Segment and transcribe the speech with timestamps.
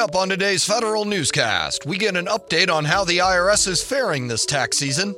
[0.00, 4.28] up on today's federal newscast, we get an update on how the IRS is faring
[4.28, 5.14] this tax season.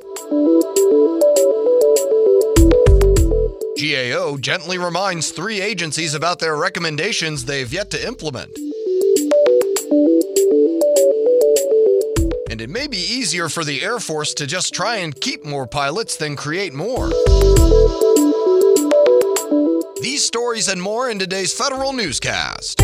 [3.79, 8.57] GAO gently reminds three agencies about their recommendations they've yet to implement.
[12.49, 15.65] And it may be easier for the Air Force to just try and keep more
[15.65, 17.07] pilots than create more.
[20.01, 22.81] These stories and more in today's federal newscast.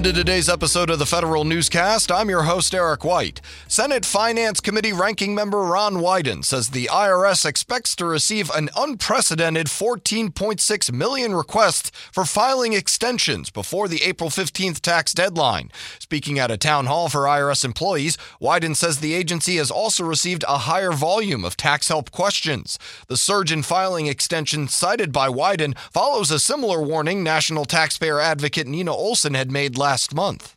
[0.00, 2.10] Welcome to today's episode of the Federal Newscast.
[2.10, 3.42] I'm your host, Eric White.
[3.68, 9.66] Senate Finance Committee ranking member Ron Wyden says the IRS expects to receive an unprecedented
[9.66, 15.70] 14.6 million requests for filing extensions before the April 15th tax deadline.
[15.98, 20.46] Speaking at a town hall for IRS employees, Wyden says the agency has also received
[20.48, 22.78] a higher volume of tax help questions.
[23.08, 28.66] The surge in filing extensions cited by Wyden follows a similar warning national taxpayer advocate
[28.66, 30.54] Nina Olson had made last month.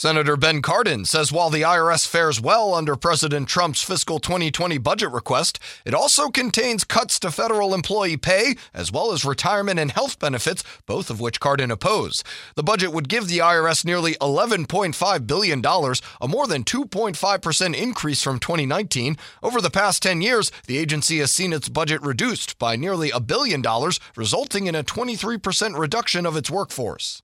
[0.00, 5.10] Senator Ben Cardin says while the IRS fares well under President Trump's fiscal 2020 budget
[5.10, 10.20] request, it also contains cuts to federal employee pay as well as retirement and health
[10.20, 12.22] benefits, both of which Cardin oppose.
[12.54, 18.38] The budget would give the IRS nearly $11.5 billion, a more than 2.5% increase from
[18.38, 19.16] 2019.
[19.42, 23.18] Over the past 10 years, the agency has seen its budget reduced by nearly a
[23.18, 27.20] billion dollars, resulting in a 23% reduction of its workforce.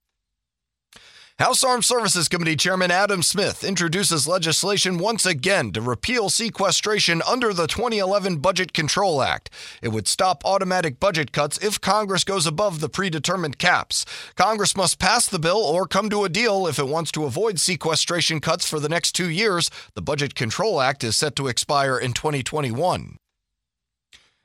[1.41, 7.53] House Armed Services Committee Chairman Adam Smith introduces legislation once again to repeal sequestration under
[7.53, 9.51] the 2011 Budget Control Act.
[9.83, 14.07] It would stop automatic budget cuts if Congress goes above the predetermined caps.
[14.37, 17.59] Congress must pass the bill or come to a deal if it wants to avoid
[17.59, 19.73] sequestration cuts for the next two years.
[19.95, 23.17] The Budget Control Act is set to expire in 2021.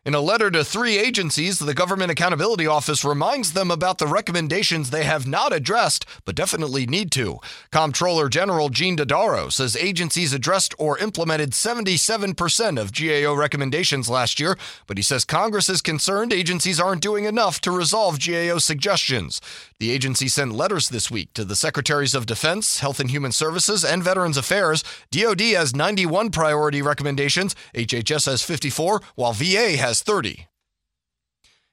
[0.09, 4.89] In a letter to three agencies, the Government Accountability Office reminds them about the recommendations
[4.89, 7.37] they have not addressed, but definitely need to.
[7.71, 14.57] Comptroller General Gene Dodaro says agencies addressed or implemented 77% of GAO recommendations last year,
[14.87, 19.39] but he says Congress is concerned agencies aren't doing enough to resolve GAO suggestions.
[19.77, 23.85] The agency sent letters this week to the Secretaries of Defense, Health and Human Services,
[23.85, 24.83] and Veterans Affairs.
[25.11, 30.48] DoD has 91 priority recommendations, HHS has 54, while VA has 30.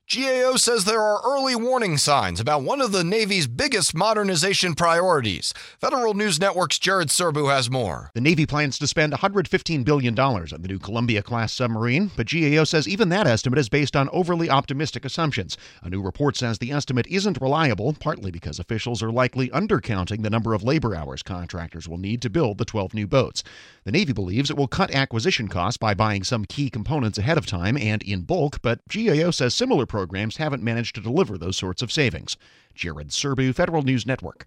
[0.09, 5.53] GAO says there are early warning signs about one of the Navy's biggest modernization priorities.
[5.81, 8.12] Federal News Network's Jared Serbu has more.
[8.15, 12.62] The Navy plans to spend $115 billion on the new Columbia class submarine, but GAO
[12.62, 15.59] says even that estimate is based on overly optimistic assumptions.
[15.83, 20.31] A new report says the estimate isn't reliable, partly because officials are likely undercounting the
[20.31, 23.43] number of labor hours contractors will need to build the 12 new boats.
[23.83, 27.47] The Navy believes it will cut acquisition costs by buying some key components ahead of
[27.47, 31.81] time and in bulk, but GAO says similar programs haven't managed to deliver those sorts
[31.81, 32.37] of savings.
[32.75, 34.47] Jared Serbu, Federal News Network.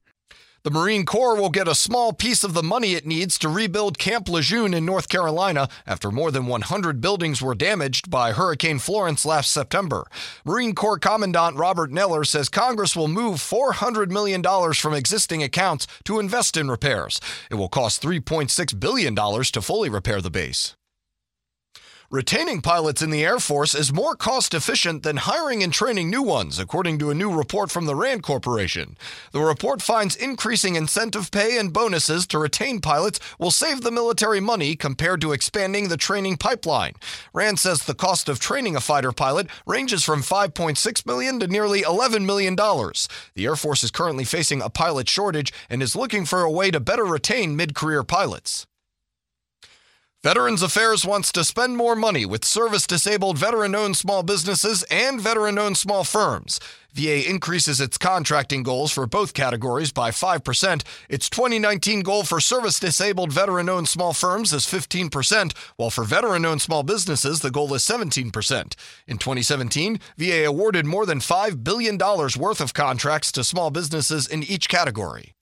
[0.61, 3.97] The Marine Corps will get a small piece of the money it needs to rebuild
[3.97, 9.25] Camp Lejeune in North Carolina after more than 100 buildings were damaged by Hurricane Florence
[9.25, 10.05] last September.
[10.45, 14.43] Marine Corps Commandant Robert Neller says Congress will move $400 million
[14.75, 17.19] from existing accounts to invest in repairs.
[17.49, 20.75] It will cost $3.6 billion to fully repair the base.
[22.11, 26.23] Retaining pilots in the Air Force is more cost efficient than hiring and training new
[26.23, 28.97] ones, according to a new report from the RAND Corporation.
[29.31, 34.39] The report finds increasing incentive pay and bonuses to retain pilots will save the military
[34.39, 36.95] money compared to expanding the training pipeline.
[37.31, 41.81] RAND says the cost of training a fighter pilot ranges from 5.6 million to nearly
[41.81, 43.07] 11 million dollars.
[43.35, 46.71] The Air Force is currently facing a pilot shortage and is looking for a way
[46.71, 48.65] to better retain mid-career pilots.
[50.21, 55.21] Veterans Affairs wants to spend more money with service disabled veteran owned small businesses and
[55.21, 56.59] veteran owned small firms.
[56.91, 60.83] VA increases its contracting goals for both categories by 5%.
[61.07, 66.43] Its 2019 goal for service disabled veteran owned small firms is 15%, while for veteran
[66.43, 68.75] owned small businesses, the goal is 17%.
[69.07, 74.43] In 2017, VA awarded more than $5 billion worth of contracts to small businesses in
[74.43, 75.33] each category.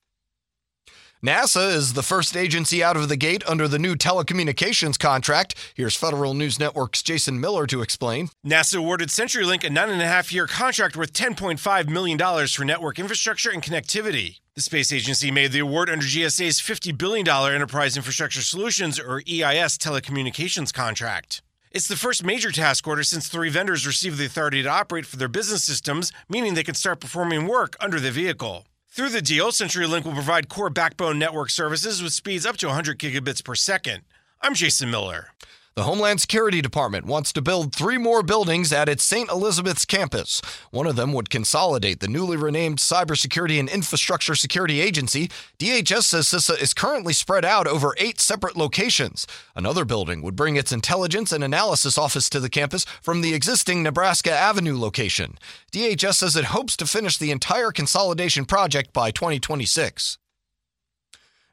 [1.23, 5.55] NASA is the first agency out of the gate under the new telecommunications contract.
[5.73, 8.29] Here's Federal News Network's Jason Miller to explain.
[8.45, 12.99] NASA awarded CenturyLink a nine and a half year contract worth $10.5 million for network
[12.99, 14.41] infrastructure and connectivity.
[14.53, 19.79] The space agency made the award under GSA's $50 billion Enterprise Infrastructure Solutions, or EIS,
[19.79, 21.41] telecommunications contract.
[21.71, 25.17] It's the first major task order since three vendors received the authority to operate for
[25.17, 28.67] their business systems, meaning they can start performing work under the vehicle.
[28.97, 32.97] Through the deal, CenturyLink will provide core backbone network services with speeds up to 100
[32.97, 34.01] gigabits per second.
[34.41, 35.27] I'm Jason Miller.
[35.77, 39.29] The Homeland Security Department wants to build three more buildings at its St.
[39.29, 40.41] Elizabeth's campus.
[40.71, 45.29] One of them would consolidate the newly renamed Cybersecurity and Infrastructure Security Agency.
[45.59, 49.27] DHS says CISA is currently spread out over eight separate locations.
[49.55, 53.83] Another building would bring its intelligence and analysis office to the campus from the existing
[53.83, 55.37] Nebraska Avenue location.
[55.71, 60.17] DHS says it hopes to finish the entire consolidation project by 2026.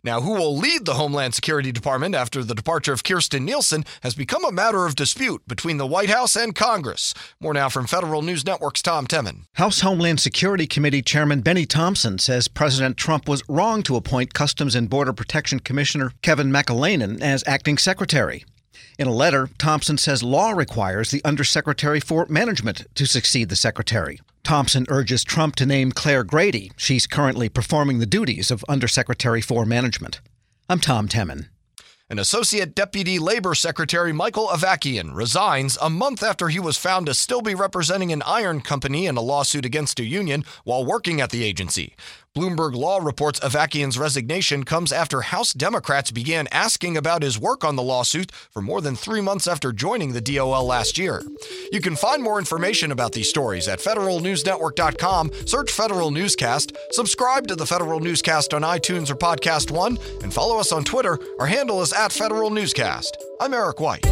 [0.04, 4.14] Now, who will lead the Homeland Security Department after the departure of Kirstjen Nielsen has
[4.14, 7.14] become a matter of dispute between the White House and Congress.
[7.40, 9.46] More now from Federal News Network's Tom Temin.
[9.54, 14.74] House Homeland Security Committee Chairman Benny Thompson says President Trump was wrong to appoint Customs
[14.74, 18.44] and Border Protection Commissioner Kevin McAleenan as acting secretary.
[18.98, 24.20] In a letter, Thompson says law requires the Undersecretary for Management to succeed the Secretary.
[24.44, 26.70] Thompson urges Trump to name Claire Grady.
[26.76, 30.20] She's currently performing the duties of Undersecretary for Management.
[30.68, 31.48] I'm Tom Temin.
[32.10, 37.14] An Associate Deputy Labor Secretary Michael Avakian resigns a month after he was found to
[37.14, 41.30] still be representing an iron company in a lawsuit against a union while working at
[41.30, 41.96] the agency.
[42.36, 47.76] Bloomberg Law reports Avakian's resignation comes after House Democrats began asking about his work on
[47.76, 51.22] the lawsuit for more than three months after joining the DOL last year.
[51.70, 55.30] You can find more information about these stories at federalnewsnetwork.com.
[55.46, 60.58] Search Federal Newscast, subscribe to the Federal Newscast on iTunes or Podcast One, and follow
[60.58, 61.16] us on Twitter.
[61.38, 63.16] Our handle is at Federal Newscast.
[63.40, 64.04] I'm Eric White.